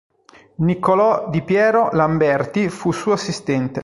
Niccolò 0.55 1.29
di 1.29 1.43
Piero 1.43 1.89
Lamberti 1.91 2.69
fu 2.69 2.91
suo 2.91 3.11
assistente. 3.13 3.79